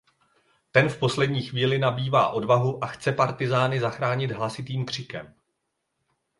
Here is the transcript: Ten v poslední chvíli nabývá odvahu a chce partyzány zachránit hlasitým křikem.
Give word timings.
Ten 0.71 0.89
v 0.89 0.99
poslední 0.99 1.41
chvíli 1.43 1.77
nabývá 1.79 2.29
odvahu 2.29 2.83
a 2.83 2.87
chce 2.87 3.11
partyzány 3.11 3.79
zachránit 3.79 4.31
hlasitým 4.31 4.85
křikem. 4.85 5.33